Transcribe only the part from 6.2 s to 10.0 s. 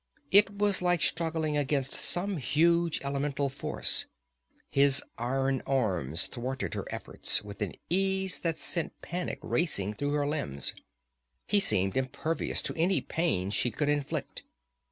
thwarted her efforts with an ease that sent panic racing